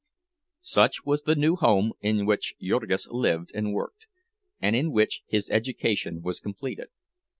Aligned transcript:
Such 0.63 1.05
was 1.05 1.21
the 1.21 1.35
new 1.35 1.55
home 1.55 1.93
in 2.01 2.25
which 2.25 2.55
Jurgis 2.59 3.07
lived 3.09 3.51
and 3.53 3.71
worked, 3.71 4.07
and 4.59 4.75
in 4.75 4.91
which 4.91 5.21
his 5.27 5.47
education 5.51 6.23
was 6.23 6.39
completed. 6.39 6.87